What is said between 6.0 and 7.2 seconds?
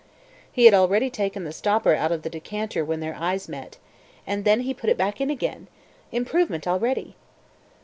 Improvement already!